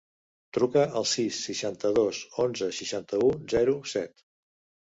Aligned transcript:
Truca 0.57 0.85
al 1.01 1.05
sis, 1.11 1.41
seixanta-dos, 1.49 2.23
onze, 2.47 2.73
seixanta-u, 2.81 3.31
zero, 3.55 3.77
set. 3.93 4.29